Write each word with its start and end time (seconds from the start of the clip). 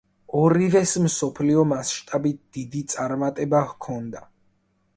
ორივეს 0.37 0.93
მსოფლიო 1.03 1.65
მასშტაბით 1.73 2.41
დიდი 2.57 2.81
წარმატება 2.95 3.61
ჰქონდა. 3.75 4.27